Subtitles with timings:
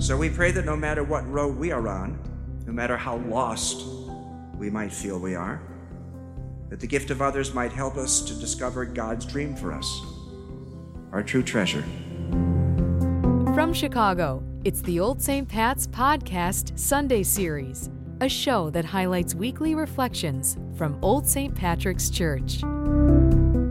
[0.00, 2.18] So we pray that no matter what road we are on,
[2.66, 3.86] no matter how lost
[4.56, 5.60] we might feel we are,
[6.70, 10.00] that the gift of others might help us to discover God's dream for us,
[11.12, 11.84] our true treasure.
[13.52, 15.46] From Chicago, it's the Old St.
[15.46, 17.90] Pat's Podcast Sunday Series,
[18.22, 21.54] a show that highlights weekly reflections from Old St.
[21.54, 22.62] Patrick's Church.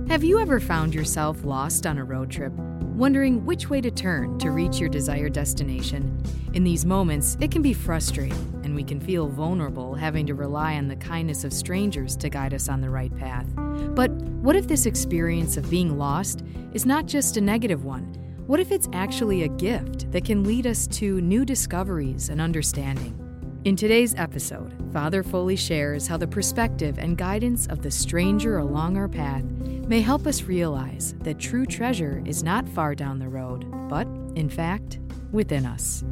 [0.07, 2.53] Have you ever found yourself lost on a road trip,
[2.99, 6.21] wondering which way to turn to reach your desired destination?
[6.53, 10.75] In these moments, it can be frustrating, and we can feel vulnerable having to rely
[10.75, 13.47] on the kindness of strangers to guide us on the right path.
[13.95, 16.43] But what if this experience of being lost
[16.73, 18.03] is not just a negative one?
[18.47, 23.15] What if it's actually a gift that can lead us to new discoveries and understanding?
[23.63, 28.97] In today's episode, Father Foley shares how the perspective and guidance of the stranger along
[28.97, 29.43] our path
[29.89, 34.47] may help us realize that true treasure is not far down the road, but, in
[34.47, 34.99] fact,
[35.31, 36.03] within us.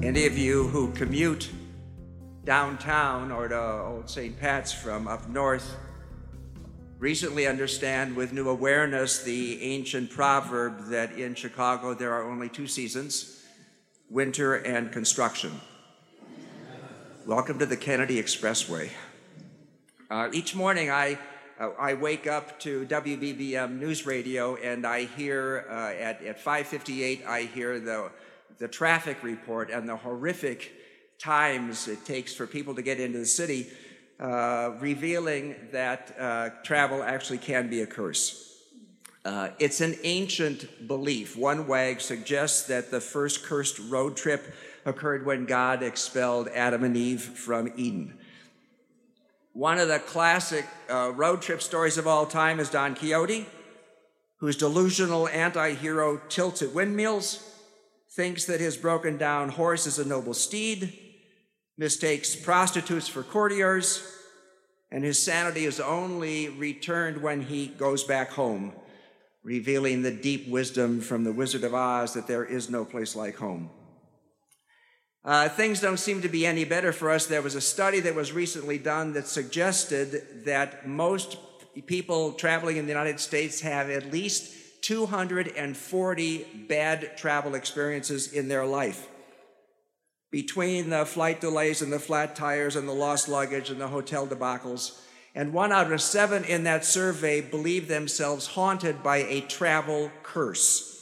[0.00, 1.50] Any of you who commute
[2.44, 4.38] downtown or to Old St.
[4.38, 5.74] Pat's from up north
[7.00, 12.68] recently understand with new awareness the ancient proverb that in Chicago there are only two
[12.68, 13.44] seasons
[14.08, 15.60] winter and construction.
[17.26, 18.90] Welcome to the Kennedy Expressway.
[20.10, 21.18] Uh, each morning I,
[21.60, 27.26] uh, I wake up to WBBM News Radio and I hear uh, at, at 5.58
[27.26, 28.10] I hear the,
[28.58, 30.72] the traffic report and the horrific
[31.18, 33.68] times it takes for people to get into the city,
[34.18, 38.46] uh, revealing that uh, travel actually can be a curse.
[39.26, 41.36] Uh, it's an ancient belief.
[41.36, 44.54] One wag suggests that the first cursed road trip
[44.86, 48.16] occurred when God expelled Adam and Eve from Eden.
[49.52, 53.46] One of the classic uh, road trip stories of all time is Don Quixote,
[54.38, 57.42] whose delusional anti hero tilts at windmills,
[58.10, 60.98] thinks that his broken down horse is a noble steed,
[61.76, 64.02] mistakes prostitutes for courtiers,
[64.90, 68.72] and his sanity is only returned when he goes back home
[69.42, 73.36] revealing the deep wisdom from the Wizard of Oz that there is no place like
[73.36, 73.70] home.
[75.22, 77.26] Uh, things don't seem to be any better for us.
[77.26, 81.36] There was a study that was recently done that suggested that most
[81.86, 88.64] people traveling in the United States have at least 240 bad travel experiences in their
[88.64, 89.08] life.
[90.30, 94.26] Between the flight delays and the flat tires and the lost luggage and the hotel
[94.26, 95.00] debacles,
[95.34, 100.99] and one out of seven in that survey believe themselves haunted by a travel curse.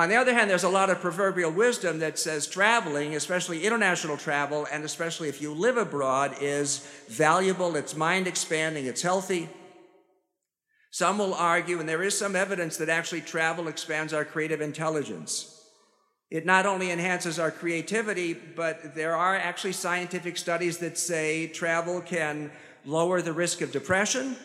[0.00, 4.16] On the other hand, there's a lot of proverbial wisdom that says traveling, especially international
[4.16, 6.78] travel, and especially if you live abroad, is
[7.10, 9.50] valuable, it's mind expanding, it's healthy.
[10.90, 15.68] Some will argue, and there is some evidence that actually travel expands our creative intelligence.
[16.30, 22.00] It not only enhances our creativity, but there are actually scientific studies that say travel
[22.00, 22.50] can
[22.86, 24.36] lower the risk of depression,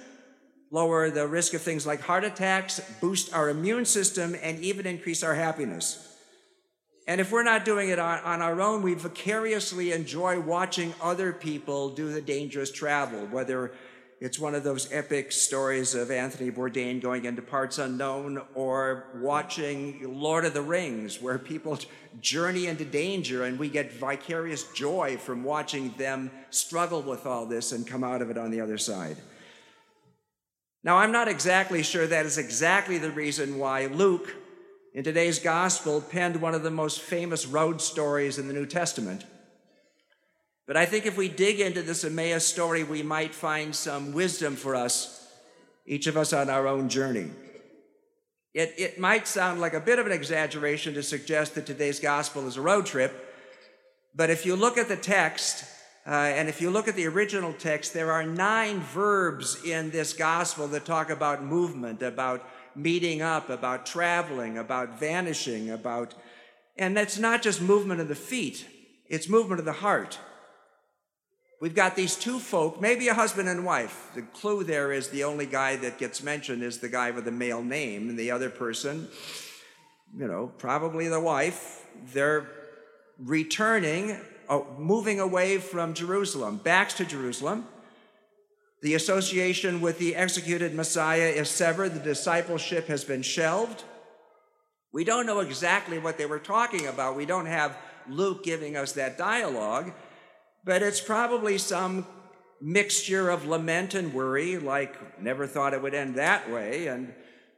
[0.71, 5.23] lower the risk of things like heart attacks, boost our immune system, and even increase
[5.23, 6.01] our happiness.
[7.07, 11.31] And if we're not doing it on, on, our own, we vicariously enjoy watching other
[11.31, 13.73] people do the dangerous travel, whether
[14.19, 20.19] it's one of those epic stories of Anthony Bourdain going into parts unknown or watching
[20.19, 21.77] Lord of the Rings, where people
[22.21, 27.71] journey into danger and we get vicarious joy from watching them struggle with all this
[27.71, 29.17] and come out of it on the other side.
[30.85, 34.31] Now, I'm not exactly sure that is exactly the reason why Luke,
[34.93, 39.25] in today's gospel, penned one of the most famous road stories in the New Testament.
[40.67, 44.55] But I think if we dig into this Emmaus story, we might find some wisdom
[44.55, 45.27] for us,
[45.87, 47.31] each of us on our own journey.
[48.53, 52.47] It, it might sound like a bit of an exaggeration to suggest that today's gospel
[52.47, 53.33] is a road trip,
[54.13, 55.65] but if you look at the text,
[56.07, 60.13] uh, and if you look at the original text, there are nine verbs in this
[60.13, 66.13] gospel that talk about movement, about meeting up, about traveling, about vanishing, about,
[66.77, 68.67] and that's not just movement of the feet,
[69.07, 70.19] it's movement of the heart.
[71.61, 74.11] We've got these two folk, maybe a husband and wife.
[74.13, 77.31] The clue there is the only guy that gets mentioned is the guy with the
[77.31, 79.07] male name, and the other person,
[80.15, 81.87] you know, probably the wife.
[82.13, 82.47] They're
[83.17, 84.19] returning,
[84.77, 87.67] moving away from Jerusalem, back to Jerusalem.
[88.81, 93.83] The association with the executed Messiah is severed, the discipleship has been shelved.
[94.93, 97.15] We don't know exactly what they were talking about.
[97.15, 97.77] We don't have
[98.07, 99.91] Luke giving us that dialogue
[100.65, 102.07] but it's probably some
[102.59, 107.13] mixture of lament and worry, like never thought it would end that way, and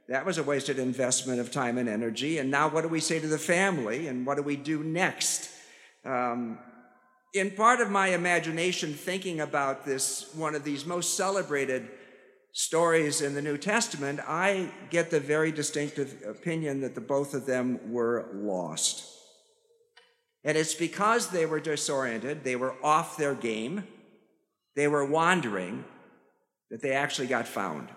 [0.10, 2.38] That was a wasted investment of time and energy.
[2.38, 4.08] And now, what do we say to the family?
[4.08, 5.50] And what do we do next?
[6.06, 6.60] Um,
[7.34, 11.90] in part of my imagination, thinking about this, one of these most celebrated
[12.54, 17.46] stories in the New Testament, I get the very distinctive opinion that the both of
[17.46, 19.06] them were lost.
[20.44, 23.84] And it's because they were disoriented, they were off their game,
[24.76, 25.84] they were wandering,
[26.70, 27.90] that they actually got found.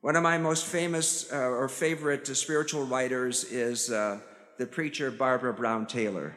[0.00, 4.20] One of my most famous uh, or favorite spiritual writers is uh,
[4.58, 6.36] the preacher Barbara Brown Taylor.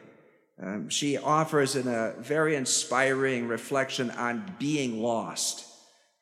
[0.62, 5.66] Um, she offers in a very inspiring reflection on being lost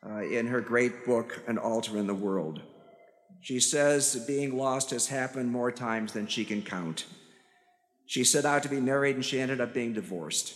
[0.07, 2.63] uh, in her great book, An Altar in the World.
[3.43, 7.05] She says being lost has happened more times than she can count.
[8.07, 10.55] She set out to be married and she ended up being divorced.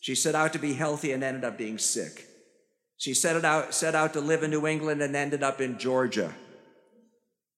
[0.00, 2.26] She set out to be healthy and ended up being sick.
[2.98, 6.34] She set, out, set out to live in New England and ended up in Georgia.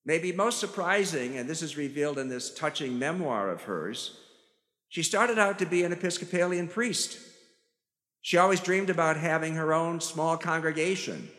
[0.04, 4.18] Maybe most surprising, and this is revealed in this touching memoir of hers,
[4.90, 7.16] she started out to be an Episcopalian priest.
[8.22, 11.30] She always dreamed about having her own small congregation.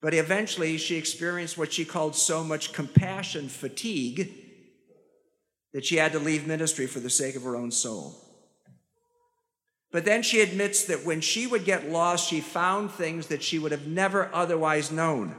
[0.00, 4.32] But eventually, she experienced what she called so much compassion fatigue
[5.72, 8.14] that she had to leave ministry for the sake of her own soul.
[9.90, 13.58] But then she admits that when she would get lost, she found things that she
[13.58, 15.34] would have never otherwise known.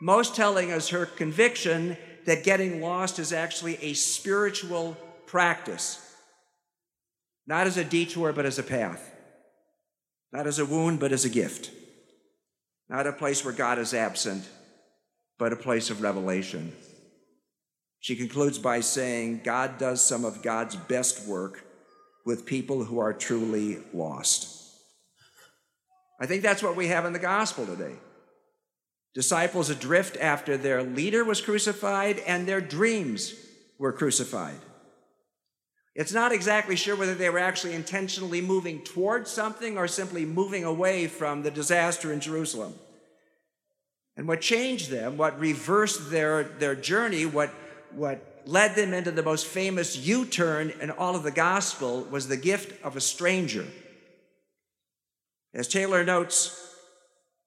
[0.00, 1.96] Most telling is her conviction
[2.26, 4.96] that getting lost is actually a spiritual
[5.32, 6.14] practice,
[7.46, 9.14] not as a detour, but as a path,
[10.30, 11.70] not as a wound, but as a gift,
[12.90, 14.46] not a place where God is absent,
[15.38, 16.74] but a place of revelation.
[18.00, 21.64] She concludes by saying, God does some of God's best work
[22.26, 24.54] with people who are truly lost.
[26.20, 27.94] I think that's what we have in the gospel today.
[29.14, 33.34] Disciples adrift after their leader was crucified and their dreams
[33.78, 34.60] were crucified.
[35.94, 40.64] It's not exactly sure whether they were actually intentionally moving towards something or simply moving
[40.64, 42.74] away from the disaster in Jerusalem.
[44.16, 47.50] And what changed them, what reversed their, their journey, what,
[47.94, 52.28] what led them into the most famous U turn in all of the gospel was
[52.28, 53.66] the gift of a stranger.
[55.54, 56.58] As Taylor notes,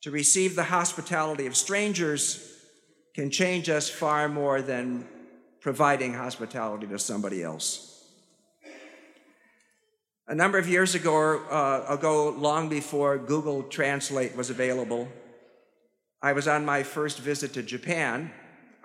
[0.01, 2.51] to receive the hospitality of strangers
[3.15, 5.07] can change us far more than
[5.61, 7.94] providing hospitality to somebody else.
[10.27, 15.07] A number of years ago, uh, ago, long before Google Translate was available,
[16.21, 18.31] I was on my first visit to Japan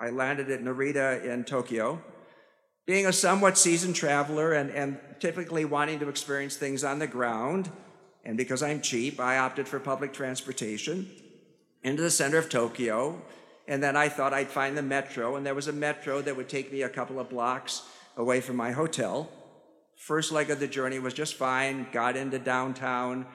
[0.01, 2.01] I landed at Narita in Tokyo.
[2.87, 7.71] Being a somewhat seasoned traveler and, and typically wanting to experience things on the ground,
[8.25, 11.07] and because I'm cheap, I opted for public transportation
[11.83, 13.21] into the center of Tokyo.
[13.67, 16.49] And then I thought I'd find the metro, and there was a metro that would
[16.49, 17.83] take me a couple of blocks
[18.17, 19.29] away from my hotel.
[20.01, 23.27] First leg of the journey was just fine, got into downtown,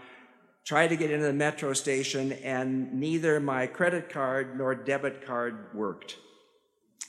[0.64, 5.68] tried to get into the metro station, and neither my credit card nor debit card
[5.72, 6.16] worked.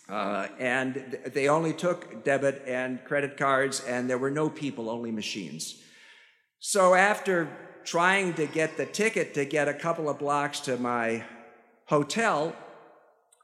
[0.07, 5.09] Uh, and they only took debit and credit cards, and there were no people, only
[5.09, 5.81] machines.
[6.59, 7.49] So after
[7.83, 11.23] trying to get the ticket to get a couple of blocks to my
[11.85, 12.55] hotel,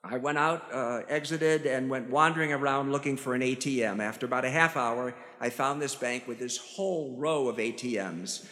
[0.04, 4.01] I went out, uh, exited, and went wandering around looking for an ATM.
[4.01, 8.45] After about a half hour, I found this bank with this whole row of ATMs,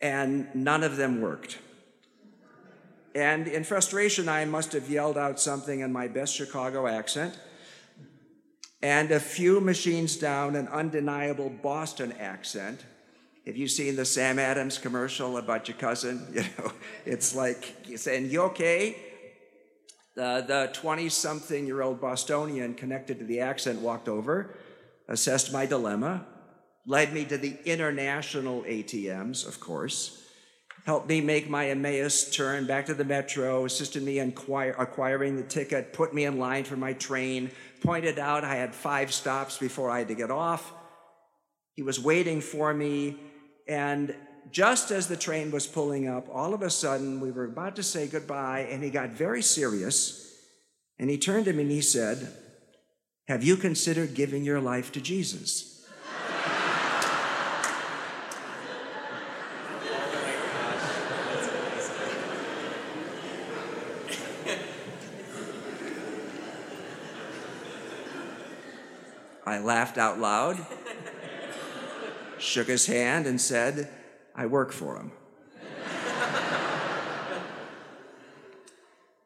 [0.00, 1.58] and none of them worked.
[3.12, 7.36] And in frustration, I must have yelled out something in my best Chicago accent.
[8.80, 12.84] And a few machines down, an undeniable Boston accent.
[13.44, 16.24] Have you seen the Sam Adams commercial about your cousin?
[16.32, 16.72] You know,
[17.04, 18.94] it's like saying, You okay?
[20.14, 24.54] the 20 something year old Bostonian connected to the accent walked over,
[25.12, 26.26] assessed my dilemma,
[26.86, 30.22] led me to the international ATMs, of course
[30.84, 35.42] helped me make my Emmaus turn back to the metro, assisted me in acquiring the
[35.42, 37.50] ticket, put me in line for my train,
[37.80, 40.72] pointed out I had five stops before I had to get off.
[41.74, 43.16] He was waiting for me,
[43.68, 44.14] and
[44.50, 47.82] just as the train was pulling up, all of a sudden we were about to
[47.82, 50.18] say goodbye, and he got very serious.
[50.98, 52.28] And he turned to me and he said,
[53.32, 55.86] Have you considered giving your life to Jesus?
[69.46, 70.58] I laughed out loud,
[72.36, 73.88] shook his hand, and said,
[74.36, 75.10] I work for him.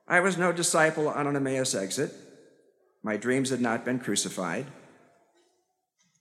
[0.07, 2.26] I was no disciple on an Emmaus exit.
[3.07, 4.67] My dreams had not been crucified.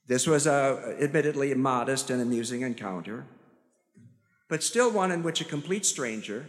[0.06, 3.26] This was a admittedly modest and amusing encounter,
[4.48, 6.48] but still one in which a complete stranger,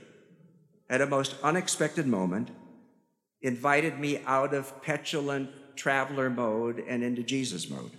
[0.92, 2.52] at a most unexpected moment,
[3.42, 7.94] invited me out of petulant traveler mode and into Jesus mode.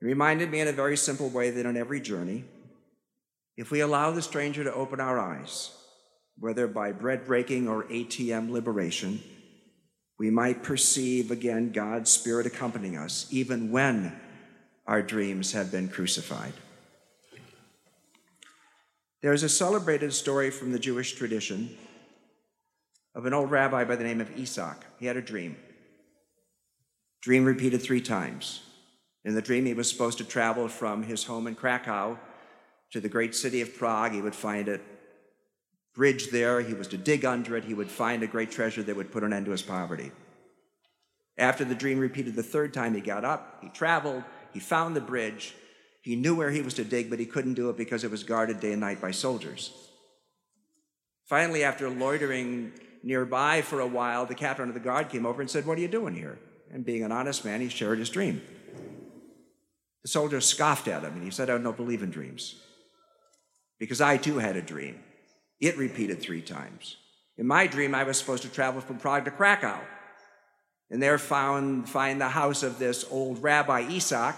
[0.00, 2.46] It reminded me in a very simple way that on every journey,
[3.54, 5.76] if we allow the stranger to open our eyes,
[6.38, 9.22] whether by bread breaking or ATM liberation,
[10.20, 14.14] we might perceive again God's Spirit accompanying us, even when
[14.86, 16.52] our dreams have been crucified.
[19.22, 21.74] There's a celebrated story from the Jewish tradition
[23.14, 24.76] of an old rabbi by the name of Isaac.
[24.98, 25.56] He had a dream.
[27.22, 28.60] Dream repeated three times.
[29.24, 32.18] In the dream, he was supposed to travel from his home in Krakow
[32.90, 34.12] to the great city of Prague.
[34.12, 34.80] He would find a
[35.94, 36.60] bridge there.
[36.60, 37.64] He was to dig under it.
[37.64, 40.12] He would find a great treasure that would put an end to his poverty.
[41.38, 45.00] After the dream repeated the third time, he got up, he traveled, he found the
[45.00, 45.54] bridge.
[46.02, 48.24] He knew where he was to dig, but he couldn't do it because it was
[48.24, 49.72] guarded day and night by soldiers.
[51.26, 55.50] Finally, after loitering nearby for a while, the captain of the guard came over and
[55.50, 56.38] said, What are you doing here?
[56.72, 58.42] And being an honest man, he shared his dream.
[60.02, 62.56] The soldier scoffed at him and he said, I don't believe in dreams.
[63.78, 65.00] Because I too had a dream.
[65.60, 66.96] It repeated three times.
[67.36, 69.80] In my dream, I was supposed to travel from Prague to Krakow
[70.90, 74.34] and there found, find the house of this old Rabbi Isaac.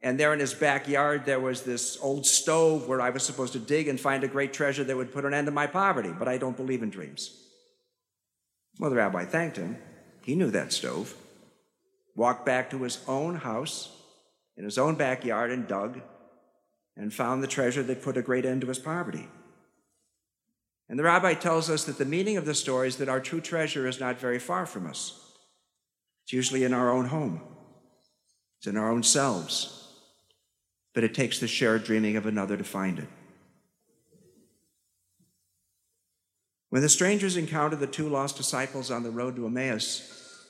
[0.00, 3.58] And there in his backyard, there was this old stove where I was supposed to
[3.58, 6.12] dig and find a great treasure that would put an end to my poverty.
[6.16, 7.38] But I don't believe in dreams.
[8.78, 9.78] Well, the rabbi thanked him.
[10.24, 11.14] He knew that stove.
[12.14, 13.90] Walked back to his own house
[14.56, 16.00] in his own backyard and dug
[16.96, 19.28] and found the treasure that put a great end to his poverty.
[20.92, 23.40] And the rabbi tells us that the meaning of the story is that our true
[23.40, 25.18] treasure is not very far from us.
[26.22, 27.40] It's usually in our own home,
[28.58, 29.88] it's in our own selves.
[30.92, 33.08] But it takes the shared dreaming of another to find it.
[36.68, 40.46] When the strangers encountered the two lost disciples on the road to Emmaus,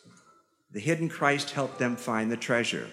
[0.73, 2.89] the hidden Christ helped them find the treasure.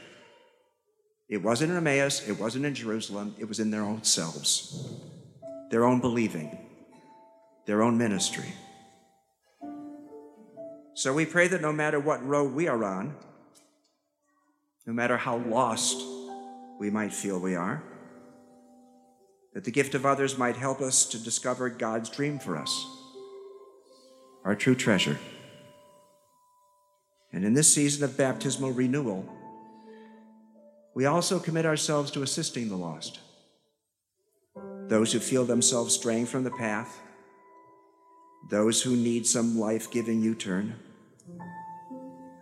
[1.28, 4.88] It wasn't in Emmaus, it wasn't in Jerusalem, it was in their own selves,
[5.72, 6.69] their own believing,
[7.70, 8.52] their own ministry.
[10.96, 13.16] So we pray that no matter what road we are on,
[14.88, 16.04] no matter how lost
[16.80, 17.84] we might feel we are,
[19.54, 22.88] that the gift of others might help us to discover God's dream for us,
[24.44, 25.20] our true treasure.
[27.32, 29.32] And in this season of baptismal renewal,
[30.96, 33.20] we also commit ourselves to assisting the lost,
[34.88, 37.00] those who feel themselves straying from the path,
[38.50, 40.76] those who need some life giving U turn,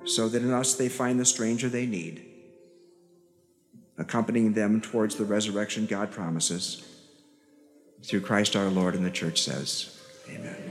[0.06, 2.26] so that in us they find the stranger they need,
[3.98, 6.84] accompanying them towards the resurrection God promises.
[8.04, 10.00] Through Christ our Lord, and the church says,
[10.30, 10.67] Amen.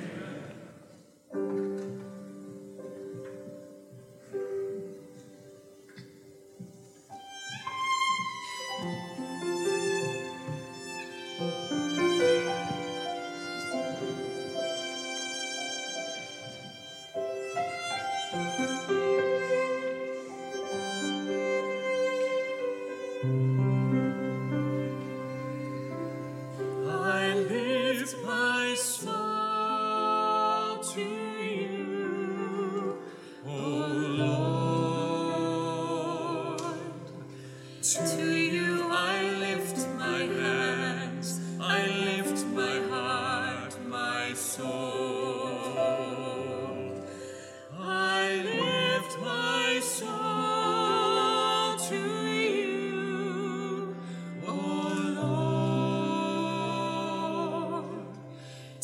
[18.33, 19.26] Música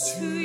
[0.03, 0.42] to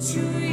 [0.00, 0.43] To.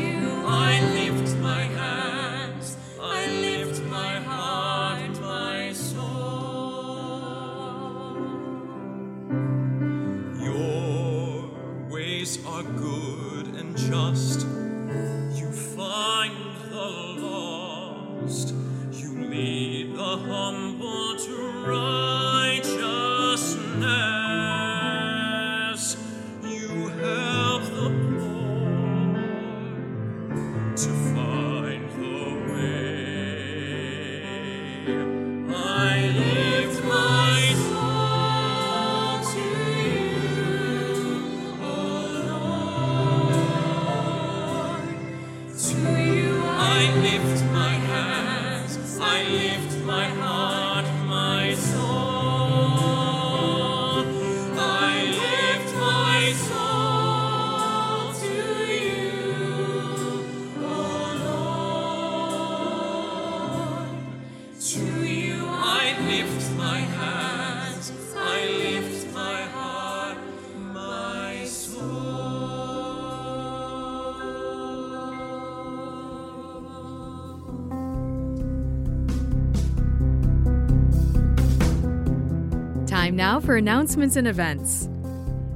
[83.02, 84.88] Time now for announcements and events.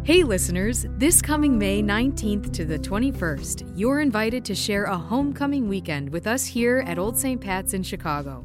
[0.01, 5.69] Hey, listeners, this coming May 19th to the 21st, you're invited to share a homecoming
[5.69, 7.39] weekend with us here at Old St.
[7.39, 8.43] Pat's in Chicago.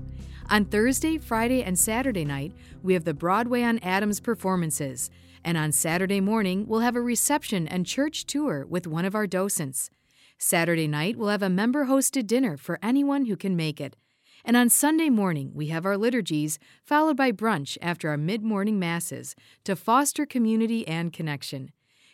[0.51, 2.53] On Thursday, Friday, and Saturday night,
[2.83, 5.11] we have the Broadway on Adams performances.
[5.43, 9.27] And on Saturday morning, we'll have a reception and church tour with one of our
[9.27, 9.89] docents.
[10.37, 13.97] Saturday night, we'll have a member hosted dinner for anyone who can make it.
[14.45, 18.79] And on Sunday morning, we have our liturgies, followed by brunch after our mid morning
[18.79, 21.71] masses to foster community and connection.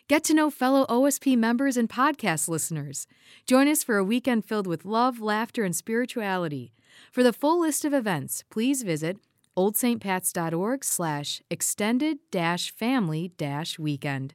[0.07, 3.07] Get to know fellow OSP members and podcast listeners.
[3.45, 6.71] Join us for a weekend filled with love, laughter, and spirituality.
[7.11, 9.17] For the full list of events, please visit
[9.57, 13.31] oldstpats.org slash extended family
[13.77, 14.33] weekend.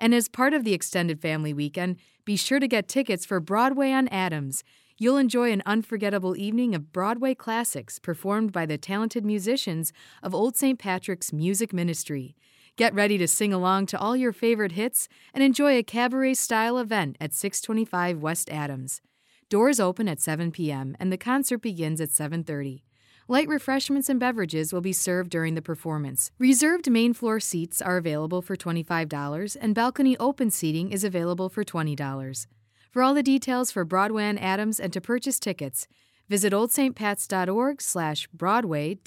[0.00, 3.92] And as part of the extended family weekend, be sure to get tickets for Broadway
[3.92, 4.64] on Adams
[5.00, 9.92] You'll enjoy an unforgettable evening of Broadway classics performed by the talented musicians
[10.24, 10.76] of Old St.
[10.76, 12.34] Patrick's Music Ministry.
[12.74, 16.78] Get ready to sing along to all your favorite hits and enjoy a cabaret style
[16.78, 19.00] event at 625 West Adams.
[19.48, 20.96] Doors open at 7 p.m.
[20.98, 22.82] and the concert begins at 7:30.
[23.28, 26.32] Light refreshments and beverages will be served during the performance.
[26.40, 31.62] Reserved main floor seats are available for $25 and balcony open seating is available for
[31.62, 32.46] $20.
[32.90, 35.86] For all the details for Broadway on Adams and to purchase tickets,
[36.28, 38.98] visit oldstpats.org slash broadway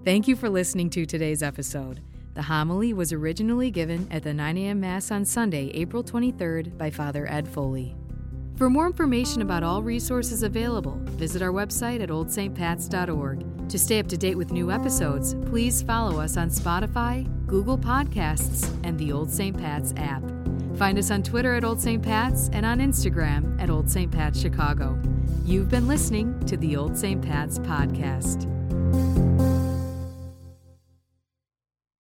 [0.04, 2.02] Thank you for listening to today's episode.
[2.34, 4.80] The homily was originally given at the 9 a.m.
[4.80, 7.96] Mass on Sunday, April 23rd, by Father Ed Foley.
[8.58, 13.70] For more information about all resources available, visit our website at oldstpats.org.
[13.70, 18.68] To stay up to date with new episodes, please follow us on Spotify, Google Podcasts,
[18.84, 19.56] and the Old St.
[19.56, 20.24] Pat's app.
[20.76, 22.02] Find us on Twitter at Old St.
[22.02, 24.12] Pat's and on Instagram at Old St.
[24.12, 25.00] Pat's Chicago.
[25.46, 27.22] You've been listening to the Old St.
[27.22, 28.48] Pat's podcast.